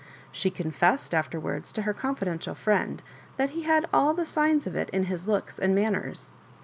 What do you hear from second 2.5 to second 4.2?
friend that he had all